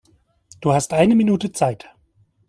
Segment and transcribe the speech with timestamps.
[0.61, 1.91] Du hast eine Minute Zeit.